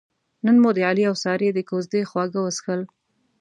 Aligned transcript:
نن 0.45 0.55
مو 0.61 0.69
د 0.75 0.79
علي 0.89 1.03
اوسارې 1.11 1.49
د 1.53 1.59
کوزدې 1.69 2.01
خواږه 2.09 2.39
وڅښل. 2.41 2.81